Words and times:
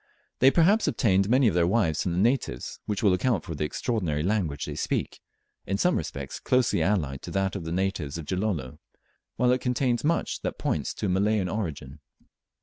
They 0.39 0.49
perhaps 0.49 0.87
obtained 0.87 1.29
many 1.29 1.47
of 1.47 1.53
their 1.53 1.67
wives 1.67 2.01
from 2.01 2.13
the 2.13 2.17
natives, 2.17 2.79
which 2.87 3.03
will 3.03 3.13
account 3.13 3.43
for 3.43 3.53
the 3.53 3.65
extraordinary 3.65 4.23
language 4.23 4.65
they 4.65 4.73
speak 4.73 5.19
in 5.67 5.77
some 5.77 5.95
respects 5.95 6.39
closely 6.39 6.81
allied 6.81 7.21
to 7.21 7.29
that 7.29 7.55
of 7.55 7.65
the 7.65 7.71
natives 7.71 8.17
of 8.17 8.25
Gilolo, 8.25 8.79
while 9.35 9.51
it 9.51 9.61
contains 9.61 10.03
much 10.03 10.41
that 10.41 10.57
points 10.57 10.95
to 10.95 11.05
a 11.05 11.09
Malayan 11.09 11.47
origin. 11.49 11.99